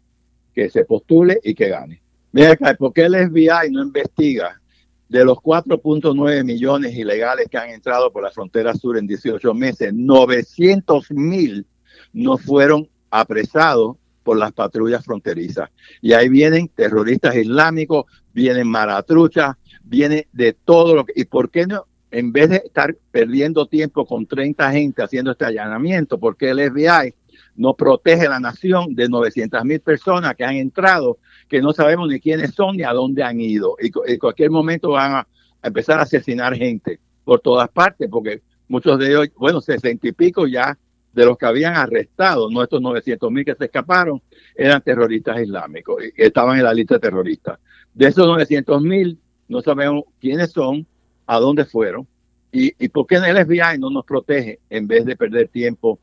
que 0.55 0.71
se 0.71 0.87
postule 0.87 1.39
y 1.45 1.55
que 1.55 1.69
gane. 1.69 2.01
Mira 2.33 2.57
¿por 2.79 2.95
qué 2.95 3.03
el 3.03 3.29
FBI 3.29 3.71
no 3.71 3.83
investiga 3.83 4.59
de 5.07 5.23
los 5.23 5.37
4.9 5.37 6.45
millones 6.45 6.97
ilegales 6.97 7.47
que 7.51 7.59
han 7.59 7.69
entrado 7.69 8.11
por 8.11 8.23
la 8.23 8.31
frontera 8.31 8.75
sur 8.75 8.97
en 8.97 9.07
18 9.07 9.53
meses? 9.53 9.93
900 9.93 11.11
mil 11.11 11.67
no 12.15 12.39
fueron 12.39 12.89
apresados 13.11 13.99
por 14.29 14.37
las 14.37 14.53
patrullas 14.53 15.03
fronterizas. 15.07 15.71
Y 16.03 16.13
ahí 16.13 16.29
vienen 16.29 16.69
terroristas 16.69 17.35
islámicos, 17.35 18.05
vienen 18.39 18.69
maratruchas, 18.69 19.57
viene 19.83 20.29
de 20.33 20.53
todo 20.53 20.95
lo 20.95 21.05
que... 21.05 21.13
¿Y 21.17 21.25
por 21.25 21.51
qué 21.51 21.67
no 21.67 21.87
en 22.11 22.33
vez 22.33 22.51
de 22.51 22.57
estar 22.57 22.97
perdiendo 23.11 23.67
tiempo 23.67 24.07
con 24.07 24.27
30 24.27 24.71
gente 24.73 25.03
haciendo 25.03 25.33
este 25.33 25.45
allanamiento, 25.45 26.19
porque 26.19 26.51
el 26.51 26.71
FBI 26.71 27.15
no 27.57 27.75
protege 27.75 28.29
la 28.29 28.41
nación 28.41 28.95
de 28.95 29.09
900 29.09 29.65
mil 29.65 29.81
personas 29.81 30.35
que 30.35 30.45
han 30.45 30.57
entrado, 30.57 31.19
que 31.49 31.61
no 31.61 31.73
sabemos 31.73 32.09
ni 32.09 32.21
quiénes 32.21 32.55
son 32.55 32.77
ni 32.77 32.85
a 32.85 32.93
dónde 32.93 33.23
han 33.23 33.41
ido. 33.41 33.77
Y 33.81 33.91
en 34.11 34.19
cualquier 34.19 34.51
momento 34.51 34.91
van 34.91 35.13
a, 35.17 35.29
empezar 35.63 35.99
a 35.99 36.03
asesinar 36.03 36.55
gente 36.55 37.01
por 37.25 37.41
todas 37.41 37.69
partes, 37.69 38.09
porque 38.09 38.43
muchos 38.69 38.99
de 38.99 39.09
ellos, 39.09 39.29
bueno, 39.37 39.61
sesenta 39.61 40.09
y 40.09 40.13
pico 40.13 40.47
ya 40.47 40.79
de 41.13 41.25
los 41.25 41.37
que 41.37 41.47
habían 41.47 41.75
arrestado, 41.75 42.49
no 42.49 42.63
estos 42.63 42.81
900 42.81 43.31
mil 43.31 43.45
que 43.45 43.55
se 43.55 43.65
escaparon, 43.65 44.23
eran 44.55 44.81
terroristas 44.81 45.41
islámicos, 45.41 46.03
estaban 46.17 46.59
en 46.59 46.65
la 46.65 46.73
lista 46.73 46.95
de 46.95 47.01
terroristas. 47.01 47.59
De 47.99 48.07
esos 48.07 48.29
900 48.29 48.81
mil, 48.81 49.19
no 49.49 49.61
sabemos 49.61 50.05
quiénes 50.21 50.53
son, 50.53 50.87
a 51.27 51.41
dónde 51.41 51.65
fueron, 51.65 52.07
y, 52.53 52.73
y 52.79 52.89
por 52.89 53.09
qué 53.09 53.17
en 53.17 53.25
el 53.25 53.45
FBI 53.45 53.77
no 53.81 53.91
nos 53.91 54.05
protege 54.05 54.61
en 54.71 54.87
vez 54.87 55.05
de 55.05 55.17
perder 55.17 55.49
tiempo 55.49 55.99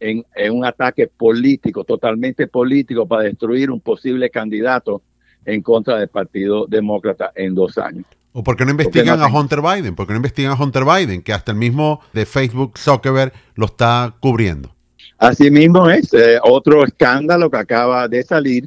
en, 0.00 0.24
un 0.50 0.64
ataque 0.64 1.06
político, 1.06 1.84
totalmente 1.84 2.48
político, 2.48 3.06
para 3.06 3.22
destruir 3.22 3.70
un 3.70 3.80
posible 3.80 4.30
candidato 4.30 5.00
en 5.44 5.62
contra 5.62 5.98
del 5.98 6.08
Partido 6.08 6.66
Demócrata 6.66 7.30
en 7.36 7.54
dos 7.54 7.78
años. 7.78 8.04
¿O 8.32 8.42
por 8.42 8.56
qué 8.56 8.64
no 8.64 8.72
investigan 8.72 9.22
a 9.22 9.28
Hunter 9.28 9.62
Biden? 9.62 9.94
¿Por 9.94 10.08
qué 10.08 10.14
no 10.14 10.18
investigan 10.18 10.50
a 10.50 10.60
Hunter 10.60 10.84
Biden? 10.84 11.22
Que 11.22 11.32
hasta 11.32 11.52
el 11.52 11.58
mismo 11.58 12.00
de 12.12 12.26
Facebook, 12.26 12.76
Zuckerberg, 12.78 13.32
lo 13.54 13.66
está 13.66 14.16
cubriendo. 14.18 14.74
Asimismo 15.18 15.88
es 15.88 16.12
eh, 16.14 16.40
otro 16.42 16.84
escándalo 16.84 17.48
que 17.48 17.58
acaba 17.58 18.08
de 18.08 18.24
salir. 18.24 18.66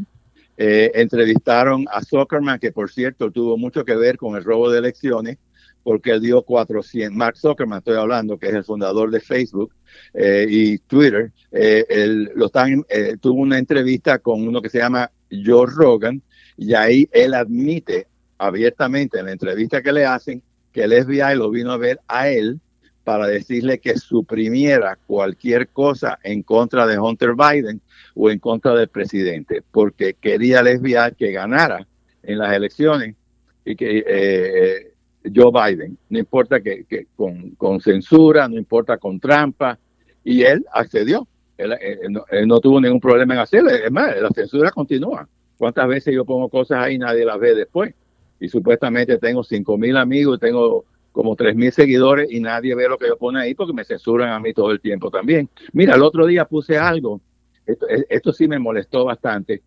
Eh, 0.64 0.92
entrevistaron 0.94 1.86
a 1.92 2.04
Zuckerman, 2.04 2.60
que 2.60 2.72
por 2.72 2.92
cierto 2.92 3.32
tuvo 3.32 3.58
mucho 3.58 3.84
que 3.84 3.96
ver 3.96 4.16
con 4.18 4.36
el 4.36 4.44
robo 4.44 4.70
de 4.70 4.78
elecciones, 4.78 5.40
porque 5.82 6.12
él 6.12 6.22
dio 6.22 6.44
400, 6.44 7.18
Mark 7.18 7.36
Zuckerman 7.36 7.80
estoy 7.80 7.98
hablando, 7.98 8.38
que 8.38 8.48
es 8.48 8.54
el 8.54 8.64
fundador 8.64 9.10
de 9.10 9.22
Facebook 9.22 9.74
eh, 10.14 10.46
y 10.48 10.78
Twitter, 10.78 11.32
eh, 11.52 11.84
él, 11.90 12.30
lo 12.36 12.46
están, 12.46 12.86
eh, 12.90 13.18
tuvo 13.20 13.42
una 13.42 13.58
entrevista 13.58 14.20
con 14.20 14.48
uno 14.48 14.62
que 14.62 14.70
se 14.70 14.78
llama 14.78 15.10
Joe 15.32 15.66
Rogan 15.68 16.22
y 16.58 16.76
ahí 16.76 17.10
él 17.12 17.34
admite 17.34 18.06
abiertamente 18.38 19.18
en 19.18 19.26
la 19.26 19.32
entrevista 19.32 19.82
que 19.82 19.92
le 19.92 20.06
hacen 20.06 20.44
que 20.72 20.84
el 20.84 20.94
FBI 20.94 21.36
lo 21.38 21.50
vino 21.50 21.72
a 21.72 21.78
ver 21.78 22.00
a 22.08 22.30
él 22.30 22.60
para 23.04 23.28
decirle 23.28 23.80
que 23.80 23.98
suprimiera 23.98 24.98
cualquier 25.08 25.70
cosa 25.70 26.20
en 26.24 26.44
contra 26.44 26.86
de 26.86 27.00
Hunter 27.00 27.32
Biden 27.36 27.82
o 28.16 28.30
en 28.30 28.40
contra 28.40 28.76
del 28.76 28.90
presidente, 28.90 29.64
porque 29.72 30.14
quería 30.14 30.62
FBI 30.62 31.16
que 31.18 31.32
ganara 31.32 31.88
en 32.24 32.38
las 32.38 32.54
elecciones 32.54 33.16
y 33.66 33.76
que 33.76 34.04
eh, 34.06 34.92
Joe 35.34 35.52
Biden, 35.52 35.98
no 36.10 36.20
importa 36.20 36.62
que, 36.62 36.86
con, 37.16 37.82
censura, 37.82 38.48
no 38.48 38.58
importa 38.58 38.98
con 38.98 39.20
trampa, 39.20 39.78
y 40.24 40.44
él 40.44 40.66
accedió. 40.74 41.28
Él, 41.58 41.78
no, 42.48 42.60
tuvo 42.60 42.82
ningún 42.82 43.00
problema 43.00 43.36
en 43.36 43.40
hacerlo. 43.42 43.70
Es 43.70 43.92
más, 43.92 44.20
la 44.20 44.30
censura 44.30 44.72
continúa. 44.72 45.28
¿Cuántas 45.58 45.88
veces 45.88 46.14
yo 46.16 46.26
pongo 46.26 46.50
cosas 46.50 46.80
ahí 46.80 46.96
y 46.96 46.98
nadie 46.98 47.24
las 47.24 47.40
ve 47.40 47.54
después? 47.54 47.94
Y 48.40 48.50
supuestamente 48.50 49.20
tengo 49.20 49.44
cinco 49.44 49.78
mil 49.78 49.96
amigos, 49.96 50.40
tengo 50.40 50.86
como 51.12 51.36
tres 51.36 51.56
mil 51.56 51.72
seguidores 51.72 52.32
y 52.32 52.40
nadie 52.40 52.76
ve 52.76 52.88
lo 52.88 52.98
que 52.98 53.08
yo 53.08 53.18
pongo 53.18 53.40
ahí 53.40 53.54
porque 53.54 53.74
me 53.74 53.84
censuran 53.84 54.30
a 54.30 54.40
mí 54.40 54.54
todo 54.54 54.72
el 54.72 54.80
tiempo 54.80 55.10
también. 55.10 55.50
Mira, 55.74 55.96
el 55.96 56.04
otro 56.04 56.26
día 56.26 56.46
puse 56.46 56.78
algo, 56.78 57.22
esto, 57.66 57.86
esto 57.88 58.34
sí 58.34 58.48
me 58.48 58.60
molestó 58.60 59.06
bastante. 59.06 59.62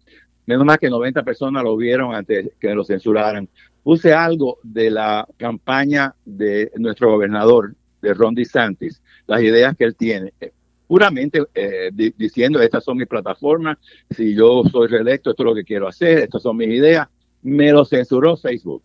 Menos 0.46 0.66
mal 0.66 0.78
que 0.78 0.90
90 0.90 1.22
personas 1.22 1.62
lo 1.62 1.76
vieron 1.76 2.14
antes 2.14 2.50
que 2.60 2.74
lo 2.74 2.84
censuraran 2.84 3.48
puse 3.84 4.14
algo 4.14 4.58
de 4.62 4.90
la 4.90 5.28
campaña 5.36 6.14
de 6.24 6.72
nuestro 6.76 7.10
gobernador, 7.10 7.74
de 8.00 8.14
Ron 8.14 8.34
DeSantis, 8.34 9.00
las 9.26 9.42
ideas 9.42 9.76
que 9.76 9.84
él 9.84 9.94
tiene, 9.94 10.32
eh, 10.40 10.52
puramente 10.88 11.42
eh, 11.54 11.90
diciendo, 12.16 12.60
estas 12.60 12.82
son 12.82 12.96
mis 12.96 13.06
plataformas, 13.06 13.78
si 14.10 14.34
yo 14.34 14.62
soy 14.72 14.88
reelecto, 14.88 15.30
esto 15.30 15.42
es 15.42 15.46
lo 15.46 15.54
que 15.54 15.64
quiero 15.64 15.86
hacer, 15.86 16.18
estas 16.18 16.42
son 16.42 16.56
mis 16.56 16.68
ideas. 16.68 17.08
Me 17.42 17.72
lo 17.72 17.84
censuró 17.84 18.38
Facebook, 18.38 18.82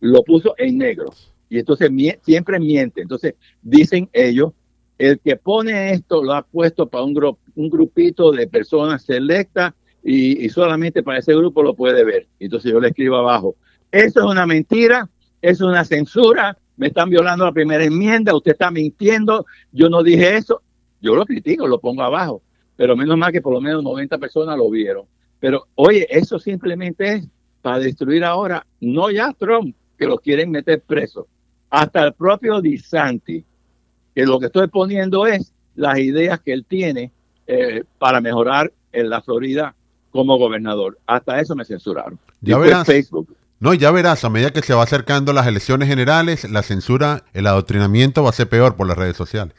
lo 0.00 0.22
puso 0.22 0.54
en 0.56 0.78
negro. 0.78 1.10
Y 1.50 1.58
entonces 1.58 1.90
siempre 2.22 2.58
miente. 2.58 3.02
Entonces 3.02 3.34
dicen 3.60 4.08
ellos, 4.14 4.52
el 4.96 5.20
que 5.20 5.36
pone 5.36 5.92
esto 5.92 6.22
lo 6.22 6.32
ha 6.32 6.42
puesto 6.42 6.88
para 6.88 7.04
un, 7.04 7.36
un 7.54 7.68
grupito 7.68 8.30
de 8.30 8.46
personas 8.46 9.02
selectas 9.02 9.74
y 10.02 10.48
solamente 10.48 11.02
para 11.02 11.18
ese 11.18 11.34
grupo 11.34 11.62
lo 11.62 11.74
puede 11.74 12.04
ver. 12.04 12.26
Entonces 12.38 12.72
yo 12.72 12.80
le 12.80 12.88
escribo 12.88 13.16
abajo, 13.16 13.56
eso 13.92 14.20
es 14.20 14.26
una 14.26 14.46
mentira, 14.46 15.10
es 15.42 15.60
una 15.60 15.84
censura, 15.84 16.56
me 16.76 16.88
están 16.88 17.10
violando 17.10 17.44
la 17.44 17.52
primera 17.52 17.84
enmienda, 17.84 18.34
usted 18.34 18.52
está 18.52 18.70
mintiendo, 18.70 19.44
yo 19.72 19.88
no 19.88 20.02
dije 20.02 20.36
eso. 20.36 20.62
Yo 21.02 21.14
lo 21.14 21.24
critico, 21.24 21.66
lo 21.66 21.80
pongo 21.80 22.02
abajo, 22.02 22.42
pero 22.76 22.94
menos 22.94 23.16
mal 23.16 23.32
que 23.32 23.40
por 23.40 23.54
lo 23.54 23.60
menos 23.60 23.82
90 23.82 24.18
personas 24.18 24.56
lo 24.56 24.70
vieron. 24.70 25.06
Pero 25.40 25.66
oye, 25.74 26.06
eso 26.10 26.38
simplemente 26.38 27.14
es 27.14 27.28
para 27.62 27.78
destruir 27.78 28.22
ahora, 28.24 28.66
no 28.80 29.10
ya 29.10 29.32
Trump, 29.32 29.74
que 29.98 30.06
lo 30.06 30.18
quieren 30.18 30.50
meter 30.50 30.82
preso, 30.82 31.26
hasta 31.70 32.04
el 32.04 32.12
propio 32.12 32.60
DeSantis, 32.60 33.44
que 34.14 34.26
lo 34.26 34.38
que 34.38 34.46
estoy 34.46 34.68
poniendo 34.68 35.26
es 35.26 35.52
las 35.76 35.98
ideas 35.98 36.40
que 36.40 36.52
él 36.52 36.64
tiene 36.68 37.10
eh, 37.46 37.84
para 37.98 38.20
mejorar 38.20 38.72
en 38.92 39.08
la 39.08 39.22
Florida 39.22 39.74
como 40.10 40.36
gobernador. 40.36 40.98
Hasta 41.06 41.40
eso 41.40 41.54
me 41.54 41.64
censuraron. 41.64 42.18
Ya 42.40 42.58
verás, 42.58 42.86
Facebook. 42.86 43.34
No, 43.60 43.74
ya 43.74 43.90
verás, 43.90 44.24
a 44.24 44.30
medida 44.30 44.50
que 44.50 44.62
se 44.62 44.74
va 44.74 44.82
acercando 44.82 45.32
las 45.32 45.46
elecciones 45.46 45.88
generales, 45.88 46.50
la 46.50 46.62
censura, 46.62 47.24
el 47.32 47.46
adoctrinamiento 47.46 48.22
va 48.22 48.30
a 48.30 48.32
ser 48.32 48.48
peor 48.48 48.74
por 48.74 48.88
las 48.88 48.98
redes 48.98 49.16
sociales. 49.16 49.54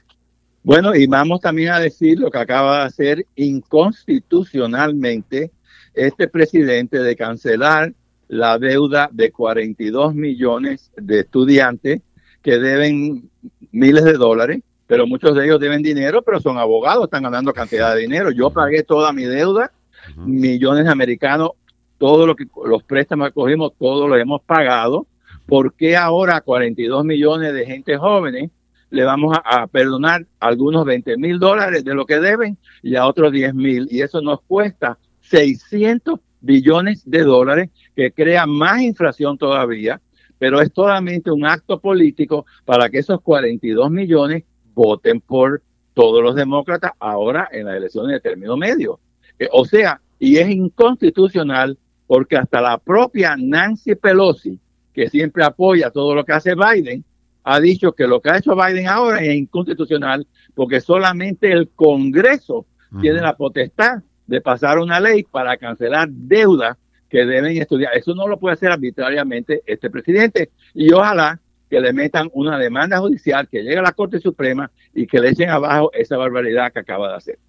Bueno, 0.63 0.96
y 0.96 1.08
vamos 1.08 1.41
también 1.41 1.72
a 1.72 1.80
decir 1.80 2.20
lo 2.20 2.30
que 2.30 2.39
acaba 2.39 2.80
de 2.80 2.86
hacer 2.86 3.25
inconstitucionalmente 3.36 5.51
este 5.94 6.27
presidente 6.27 7.00
de 7.00 7.15
cancelar 7.15 7.94
la 8.31 8.57
deuda 8.57 9.09
de 9.11 9.29
42 9.29 10.15
millones 10.15 10.89
de 10.95 11.19
estudiantes 11.19 12.01
que 12.41 12.59
deben 12.59 13.29
miles 13.73 14.05
de 14.05 14.13
dólares, 14.13 14.61
pero 14.88 15.05
muchos 15.05 15.35
de 15.35 15.43
ellos 15.43 15.59
deben 15.59 15.83
dinero, 15.83 16.21
pero 16.21 16.39
son 16.39 16.57
abogados, 16.57 17.03
están 17.03 17.23
ganando 17.23 17.51
cantidad 17.51 17.93
de 17.93 18.00
dinero. 18.00 18.31
Yo 18.31 18.50
pagué 18.50 18.83
toda 18.83 19.11
mi 19.11 19.25
deuda, 19.25 19.73
millones 20.15 20.85
de 20.85 20.91
americanos 20.91 21.51
todo 21.97 22.25
lo 22.25 22.38
que 22.38 22.45
los 22.65 22.83
préstamos 22.83 23.27
que 23.27 23.33
cogimos, 23.33 23.73
todos 23.77 24.09
los 24.09 24.17
hemos 24.17 24.41
pagado. 24.43 25.07
¿Por 25.45 25.73
qué 25.73 25.97
ahora 25.97 26.38
a 26.38 26.41
42 26.41 27.03
millones 27.03 27.53
de 27.53 27.65
gente 27.65 27.97
jóvenes 27.97 28.50
le 28.91 29.03
vamos 29.03 29.38
a, 29.43 29.67
perdonar 29.67 30.25
algunos 30.39 30.85
20 30.85 31.17
mil 31.17 31.38
dólares 31.38 31.83
de 31.83 31.93
lo 31.93 32.05
que 32.05 32.21
deben 32.21 32.57
y 32.81 32.95
a 32.95 33.05
otros 33.05 33.33
10 33.33 33.53
mil? 33.55 33.89
Y 33.91 34.01
eso 34.01 34.21
nos 34.21 34.39
cuesta 34.43 34.97
600 35.19 36.17
billones 36.41 37.10
de 37.10 37.24
dólares 37.24 37.69
que 37.95 38.12
crea 38.12 38.45
más 38.45 38.81
inflación 38.81 39.38
todavía, 39.38 40.01
pero 40.38 40.60
es 40.60 40.74
totalmente 40.74 41.31
un 41.31 41.45
acto 41.45 41.79
político 41.79 42.45
para 42.65 42.89
que 42.89 43.00
esos 43.00 43.21
42 43.21 43.91
millones 43.91 44.43
voten 44.74 45.21
por 45.21 45.62
todos 45.93 46.24
los 46.24 46.36
demócratas 46.36 46.91
ahora 47.00 47.48
en 47.51 47.65
las 47.65 47.75
elecciones 47.75 48.13
de 48.13 48.19
término 48.19 48.57
medio. 48.57 49.00
Eh, 49.38 49.48
o 49.51 49.65
sea, 49.65 50.01
y 50.19 50.38
es 50.38 50.50
inconstitucional 50.50 51.77
porque 52.07 52.38
hasta 52.38 52.62
la 52.62 52.77
propia 52.77 53.36
Nancy 53.38 53.95
Pelosi, 53.95 54.60
que 54.93 55.10
siempre 55.10 55.43
apoya 55.43 55.91
todo 55.91 56.13
lo 56.15 56.25
que 56.25 56.33
hace 56.33 56.55
Biden, 56.55 57.03
ha 57.43 57.60
dicho 57.60 57.93
que 57.93 58.07
lo 58.07 58.21
que 58.21 58.29
ha 58.29 58.38
hecho 58.38 58.55
Biden 58.55 58.88
ahora 58.88 59.21
es 59.21 59.36
inconstitucional 59.36 60.27
porque 60.53 60.81
solamente 60.81 61.51
el 61.51 61.69
Congreso 61.69 62.65
tiene 63.00 63.21
la 63.21 63.36
potestad 63.38 64.03
de 64.31 64.39
pasar 64.39 64.79
una 64.79 64.97
ley 65.01 65.23
para 65.23 65.57
cancelar 65.57 66.07
deudas 66.09 66.77
que 67.09 67.25
deben 67.25 67.57
estudiar. 67.57 67.93
Eso 67.97 68.15
no 68.15 68.29
lo 68.29 68.39
puede 68.39 68.53
hacer 68.53 68.71
arbitrariamente 68.71 69.61
este 69.65 69.89
presidente 69.89 70.51
y 70.73 70.89
ojalá 70.93 71.41
que 71.69 71.81
le 71.81 71.91
metan 71.91 72.29
una 72.33 72.57
demanda 72.57 72.97
judicial 73.00 73.50
que 73.50 73.61
llegue 73.61 73.77
a 73.77 73.81
la 73.81 73.91
Corte 73.91 74.21
Suprema 74.21 74.71
y 74.93 75.05
que 75.05 75.19
le 75.19 75.31
echen 75.31 75.50
abajo 75.50 75.91
esa 75.93 76.15
barbaridad 76.15 76.71
que 76.71 76.79
acaba 76.79 77.09
de 77.09 77.15
hacer. 77.15 77.39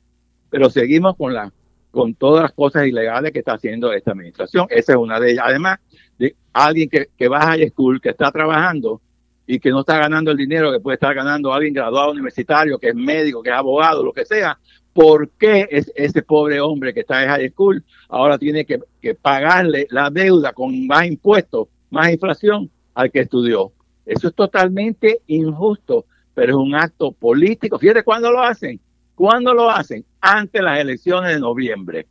Pero 0.51 0.71
seguimos 0.71 1.17
con 1.17 1.33
la 1.33 1.53
con 1.93 2.15
todas 2.15 2.43
las 2.43 2.53
cosas 2.53 2.87
ilegales 2.87 3.31
que 3.31 3.39
está 3.39 3.53
haciendo 3.53 3.93
esta 3.93 4.11
administración. 4.11 4.67
Esa 4.71 4.93
es 4.93 4.99
una 4.99 5.21
de 5.21 5.33
ellas. 5.33 5.45
Además, 5.47 5.79
de 6.19 6.35
alguien 6.53 6.89
que, 6.89 7.11
que 7.17 7.29
va 7.29 7.39
a 7.39 7.47
high 7.49 7.69
school, 7.69 8.01
que 8.01 8.09
está 8.09 8.33
trabajando 8.33 9.01
y 9.47 9.61
que 9.61 9.71
no 9.71 9.81
está 9.81 9.99
ganando 9.99 10.31
el 10.31 10.37
dinero 10.37 10.73
que 10.73 10.81
puede 10.81 10.95
estar 10.95 11.15
ganando 11.15 11.53
alguien 11.53 11.75
graduado 11.75 12.11
universitario, 12.11 12.79
que 12.79 12.89
es 12.89 12.95
médico, 12.95 13.43
que 13.43 13.51
es 13.51 13.57
abogado, 13.57 14.03
lo 14.03 14.13
que 14.13 14.25
sea, 14.25 14.59
¿por 14.93 15.31
qué 15.31 15.69
es 15.71 15.91
ese 15.95 16.23
pobre 16.23 16.61
hombre 16.61 16.93
que 16.93 17.01
está 17.01 17.23
en 17.23 17.29
high 17.31 17.51
school 17.51 17.83
ahora 18.09 18.39
tiene 18.39 18.65
que, 18.65 18.81
pagarle 19.15 19.87
la 19.91 20.11
deuda 20.11 20.53
con 20.53 20.87
más 20.87 21.07
impuestos, 21.07 21.69
más 21.91 22.11
inflación 22.11 22.71
al 22.95 23.11
que 23.11 23.21
estudió? 23.21 23.73
Eso 24.05 24.29
es 24.29 24.35
totalmente 24.35 25.21
injusto, 25.27 26.07
pero 26.35 26.53
es 26.53 26.57
un 26.57 26.75
acto 26.75 27.13
político. 27.13 27.79
Fíjate 27.79 28.03
cuándo 28.03 28.31
lo 28.31 28.43
hacen 28.43 28.81
¿Cuándo 29.15 29.55
lo 29.55 29.71
hacen? 29.71 30.05
Antes 30.21 30.63
las 30.63 30.81
elecciones 30.81 31.35
de 31.35 31.41
noviembre, 31.41 32.07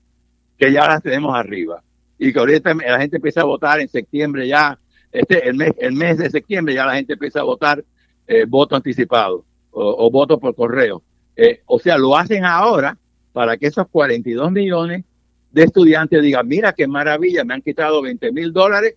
que 0.57 0.71
ya 0.71 0.87
las 0.87 1.01
tenemos 1.01 1.35
arriba. 1.35 1.83
Y 2.17 2.31
que 2.31 2.39
ahorita 2.39 2.73
la 2.73 2.99
gente 2.99 3.17
empieza 3.17 3.41
a 3.41 3.45
votar 3.45 3.79
en 3.79 3.87
septiembre 3.87 4.47
ya, 4.47 4.79
este 5.11 5.47
el 5.49 5.55
mes, 5.55 5.73
el 5.79 5.93
mes 5.93 6.19
de 6.19 6.29
septiembre 6.29 6.75
ya 6.75 6.85
la 6.85 6.95
gente 6.95 7.13
empieza 7.13 7.39
a 7.41 7.43
votar 7.43 7.83
eh, 8.27 8.45
voto 8.47 8.75
anticipado 8.75 9.43
o, 9.71 10.09
voto 10.11 10.39
por 10.39 10.55
correo. 10.55 11.01
Eh, 11.35 11.61
o 11.65 11.79
sea, 11.79 11.97
lo 11.97 12.15
hacen 12.17 12.45
ahora 12.45 12.97
para 13.31 13.57
que 13.57 13.67
esos 13.67 13.87
42 13.89 14.51
millones 14.51 15.05
de 15.51 15.63
estudiantes 15.63 16.21
digan, 16.21 16.47
mira 16.47 16.73
qué 16.73 16.87
maravilla, 16.87 17.43
me 17.43 17.53
han 17.53 17.61
quitado 17.61 18.01
20 18.01 18.31
mil 18.31 18.53
dólares, 18.53 18.95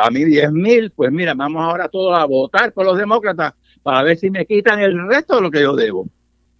a 0.00 0.10
mí 0.10 0.24
10 0.24 0.52
mil, 0.52 0.90
pues 0.90 1.12
mira, 1.12 1.34
vamos 1.34 1.62
ahora 1.62 1.88
todos 1.88 2.18
a 2.18 2.24
votar 2.24 2.72
por 2.72 2.84
los 2.84 2.98
demócratas 2.98 3.54
para 3.82 4.02
ver 4.02 4.16
si 4.16 4.30
me 4.30 4.46
quitan 4.46 4.80
el 4.80 5.08
resto 5.08 5.36
de 5.36 5.42
lo 5.42 5.50
que 5.50 5.60
yo 5.60 5.74
debo. 5.76 6.08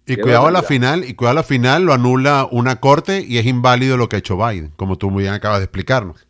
Y 0.07 0.17
cuidado 0.17 0.47
a 0.47 0.51
la 0.51 0.61
final, 0.61 1.03
y 1.03 1.15
cuidado 1.15 1.31
a 1.31 1.41
la 1.41 1.43
final 1.43 1.83
lo 1.83 1.93
anula 1.93 2.47
una 2.51 2.79
corte 2.79 3.25
y 3.27 3.39
es 3.39 3.45
inválido 3.45 3.97
lo 3.97 4.07
que 4.07 4.17
ha 4.17 4.19
hecho 4.19 4.37
Biden, 4.37 4.71
como 4.75 4.97
tú 4.97 5.09
muy 5.09 5.23
bien 5.23 5.33
acabas 5.33 5.59
de 5.59 5.65
explicarnos. 5.65 6.27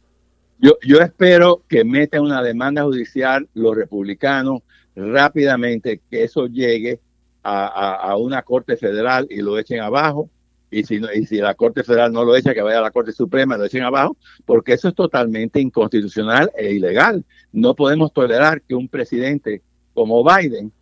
Yo, 0.59 0.77
yo 0.81 0.99
espero 0.99 1.63
que 1.67 1.83
metan 1.83 2.21
una 2.21 2.41
demanda 2.41 2.83
judicial 2.83 3.49
los 3.53 3.75
republicanos 3.75 4.61
rápidamente, 4.95 6.01
que 6.09 6.23
eso 6.23 6.47
llegue 6.47 7.01
a, 7.45 8.15
una 8.17 8.41
corte 8.41 8.77
federal 8.77 9.27
y 9.29 9.41
lo 9.41 9.57
echen 9.57 9.81
abajo. 9.81 10.29
Y 10.71 10.83
si, 10.83 10.99
no, 10.99 11.07
y 11.13 11.25
si 11.25 11.37
la 11.37 11.53
Corte 11.53 11.83
Federal 11.83 12.11
no 12.11 12.25
lo 12.25 12.35
echa, 12.35 12.53
que 12.53 12.61
vaya 12.61 12.79
a 12.79 12.81
la 12.81 12.91
Corte 12.91 13.13
Suprema 13.13 13.55
y 13.55 13.59
lo 13.59 13.65
echen 13.65 13.83
abajo, 13.83 14.17
porque 14.45 14.73
eso 14.73 14.89
es 14.89 14.95
totalmente 14.95 15.61
inconstitucional 15.61 16.51
e 16.57 16.73
ilegal. 16.73 17.23
No 17.53 17.75
podemos 17.75 18.11
tolerar 18.11 18.61
que 18.61 18.75
un 18.75 18.89
presidente 18.89 19.61
como 19.93 20.21
Biden 20.23 20.73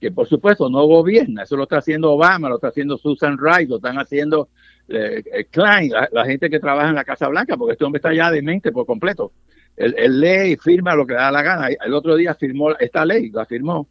que 0.00 0.10
por 0.10 0.26
supuesto 0.26 0.68
no 0.68 0.84
gobierna, 0.86 1.42
eso 1.42 1.56
lo 1.56 1.64
está 1.64 1.78
haciendo 1.78 2.12
Obama, 2.12 2.48
lo 2.48 2.56
está 2.56 2.68
haciendo 2.68 2.98
Susan 2.98 3.38
Rice, 3.38 3.66
lo 3.66 3.76
están 3.76 3.98
haciendo 3.98 4.48
eh, 4.88 5.22
eh, 5.32 5.44
Klein, 5.46 5.90
la, 6.12 6.24
gente 6.24 6.50
que 6.50 6.60
trabaja 6.60 6.90
en 6.90 6.94
la 6.94 7.04
Casa 7.04 7.28
Blanca, 7.28 7.56
porque 7.56 7.72
este 7.72 7.84
hombre 7.84 7.98
está 7.98 8.12
ya 8.12 8.30
demente 8.30 8.72
por 8.72 8.86
completo. 8.86 9.32
Él, 9.76 10.20
lee 10.20 10.52
y 10.52 10.56
firma 10.56 10.94
lo 10.94 11.06
que 11.06 11.12
le 11.12 11.18
da 11.18 11.30
la 11.30 11.42
gana. 11.42 11.68
El 11.68 11.92
otro 11.92 12.16
día 12.16 12.34
firmó 12.34 12.70
esta 12.78 13.04
ley, 13.04 13.30
la 13.30 13.44
firmó, 13.44 13.86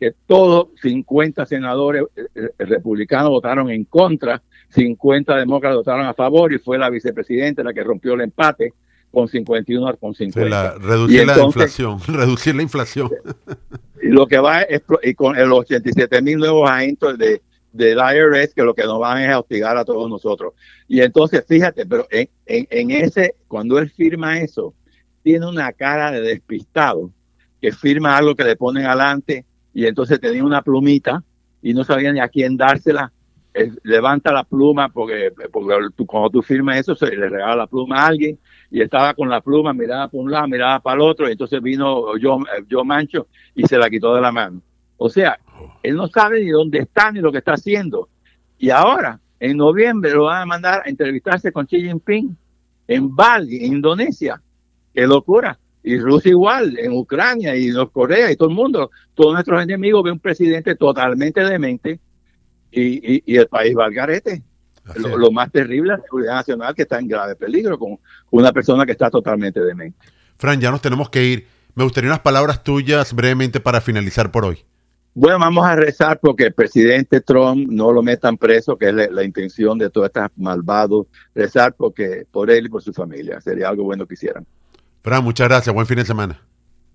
que 0.00 0.14
todos 0.26 0.68
50 0.80 1.44
senadores 1.44 2.04
eh, 2.16 2.48
republicanos 2.58 3.28
votaron 3.28 3.70
en 3.70 3.84
contra, 3.84 4.42
50 4.70 5.36
demócratas 5.36 5.76
votaron 5.76 6.06
a 6.06 6.14
favor 6.14 6.52
y 6.54 6.58
fue 6.58 6.78
la 6.78 6.88
vicepresidenta 6.88 7.62
la 7.62 7.74
que 7.74 7.84
rompió 7.84 8.14
el 8.14 8.22
empate 8.22 8.72
con 9.10 9.28
51 9.28 9.96
con 9.98 10.14
50. 10.14 10.74
reducir 10.78 11.26
la 11.26 11.38
inflación, 11.38 12.00
reducir 12.06 12.54
la 12.54 12.62
inflación. 12.62 13.10
Y 14.02 14.08
lo 14.08 14.26
que 14.26 14.38
va 14.38 14.62
es 14.62 14.82
y 15.02 15.14
con 15.14 15.36
los 15.36 15.58
87 15.60 16.22
mil 16.22 16.38
nuevos 16.38 16.70
agentes 16.70 17.18
de, 17.18 17.42
del 17.72 17.98
IRS 17.98 18.54
que 18.54 18.62
lo 18.62 18.72
que 18.74 18.84
nos 18.84 18.98
van 18.98 19.20
es 19.22 19.28
a 19.28 19.40
hostigar 19.40 19.76
a 19.76 19.84
todos 19.84 20.08
nosotros. 20.08 20.54
Y 20.88 21.02
entonces, 21.02 21.44
fíjate, 21.46 21.84
pero 21.84 22.06
en, 22.10 22.28
en, 22.46 22.90
ese, 22.90 23.34
cuando 23.48 23.78
él 23.78 23.90
firma 23.90 24.38
eso, 24.38 24.72
tiene 25.22 25.46
una 25.46 25.72
cara 25.72 26.10
de 26.10 26.22
despistado, 26.22 27.10
que 27.60 27.72
firma 27.72 28.16
algo 28.16 28.34
que 28.34 28.44
le 28.44 28.56
ponen 28.56 28.86
adelante 28.86 29.44
y 29.72 29.86
entonces 29.86 30.20
tenía 30.20 30.44
una 30.44 30.62
plumita 30.62 31.22
y 31.62 31.74
no 31.74 31.84
sabía 31.84 32.12
ni 32.12 32.20
a 32.20 32.28
quién 32.28 32.56
dársela. 32.56 33.12
levanta 33.82 34.32
la 34.32 34.44
pluma 34.44 34.88
porque, 34.88 35.32
porque 35.52 36.04
cuando 36.06 36.30
tú 36.30 36.42
firmas 36.42 36.78
eso 36.78 36.94
se 36.94 37.14
le 37.16 37.28
regala 37.28 37.56
la 37.56 37.66
pluma 37.66 38.02
a 38.02 38.06
alguien 38.06 38.38
y 38.70 38.80
estaba 38.80 39.14
con 39.14 39.28
la 39.28 39.40
pluma, 39.40 39.72
miraba 39.72 40.08
por 40.08 40.20
un 40.20 40.30
lado, 40.30 40.48
miraba 40.48 40.80
para 40.80 40.96
el 40.96 41.02
otro, 41.02 41.28
y 41.28 41.32
entonces 41.32 41.60
vino 41.60 42.16
yo, 42.16 42.38
yo 42.68 42.84
Mancho 42.84 43.26
y 43.54 43.66
se 43.66 43.76
la 43.78 43.90
quitó 43.90 44.14
de 44.14 44.20
la 44.20 44.30
mano. 44.30 44.62
O 44.96 45.08
sea, 45.08 45.38
él 45.82 45.96
no 45.96 46.06
sabe 46.08 46.44
ni 46.44 46.50
dónde 46.50 46.78
está 46.78 47.10
ni 47.10 47.20
lo 47.20 47.32
que 47.32 47.38
está 47.38 47.54
haciendo. 47.54 48.08
Y 48.58 48.70
ahora, 48.70 49.18
en 49.40 49.56
noviembre, 49.56 50.12
lo 50.12 50.24
van 50.24 50.42
a 50.42 50.46
mandar 50.46 50.82
a 50.84 50.88
entrevistarse 50.88 51.50
con 51.50 51.66
Xi 51.66 51.80
Jinping 51.80 52.36
en 52.86 53.16
Bali, 53.16 53.64
Indonesia. 53.64 54.40
¡Qué 54.92 55.06
locura! 55.06 55.58
Y 55.82 55.98
Rusia 55.98 56.30
igual, 56.30 56.78
en 56.78 56.92
Ucrania 56.92 57.56
y 57.56 57.68
en 57.68 57.86
Corea 57.86 58.30
y 58.30 58.36
todo 58.36 58.48
el 58.48 58.54
mundo. 58.54 58.90
Todos 59.14 59.34
nuestros 59.34 59.62
enemigos 59.62 60.02
ven 60.02 60.14
un 60.14 60.20
presidente 60.20 60.74
totalmente 60.74 61.40
demente 61.40 62.00
y, 62.70 63.22
y 63.32 63.36
el 63.36 63.46
país 63.48 63.76
va 63.76 63.86
al 63.86 63.94
garete. 63.94 64.42
Lo, 64.96 65.30
más 65.30 65.50
terrible 65.52 65.92
es 65.92 65.98
la 65.98 66.04
seguridad 66.04 66.34
nacional 66.34 66.74
que 66.74 66.82
está 66.82 66.98
en 66.98 67.08
grave 67.08 67.36
peligro 67.36 67.78
con 67.78 67.98
una 68.30 68.52
persona 68.52 68.84
que 68.84 68.92
está 68.92 69.10
totalmente 69.10 69.60
demente. 69.60 69.98
Fran, 70.36 70.60
ya 70.60 70.70
nos 70.70 70.80
tenemos 70.80 71.10
que 71.10 71.24
ir. 71.24 71.46
Me 71.74 71.84
gustaría 71.84 72.10
unas 72.10 72.20
palabras 72.20 72.64
tuyas 72.64 73.12
brevemente 73.14 73.60
para 73.60 73.80
finalizar 73.80 74.30
por 74.32 74.44
hoy. 74.44 74.64
Bueno, 75.12 75.38
vamos 75.40 75.66
a 75.66 75.76
rezar 75.76 76.18
porque 76.20 76.44
el 76.44 76.54
presidente 76.54 77.20
Trump 77.20 77.68
no 77.68 77.92
lo 77.92 78.02
metan 78.02 78.36
preso, 78.36 78.76
que 78.76 78.88
es 78.88 78.94
la, 78.94 79.24
intención 79.24 79.76
de 79.76 79.90
todos 79.90 80.06
estos 80.06 80.28
malvados. 80.36 81.06
Rezar 81.34 81.74
porque 81.74 82.26
por 82.30 82.50
él 82.50 82.66
y 82.66 82.68
por 82.68 82.82
su 82.82 82.92
familia. 82.92 83.40
Sería 83.40 83.68
algo 83.68 83.84
bueno 83.84 84.06
que 84.06 84.14
hicieran. 84.14 84.46
Fran, 85.02 85.24
muchas 85.24 85.48
gracias. 85.48 85.74
Buen 85.74 85.86
fin 85.86 85.96
de 85.96 86.04
semana. 86.04 86.40